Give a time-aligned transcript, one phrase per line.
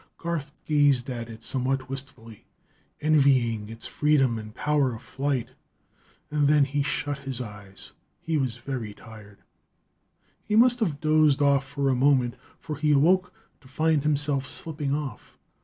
[0.17, 2.47] Garth gazed at it somewhat wistfully,
[3.01, 5.49] envying its freedom and power of flight.
[6.31, 7.91] And then he shut his eyes.
[8.19, 9.43] He was very tired....
[10.43, 14.91] He must have dozed off for a moment, for he awoke to find himself slipping
[14.91, 15.37] off.